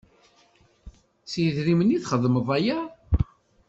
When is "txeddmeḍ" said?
2.03-2.47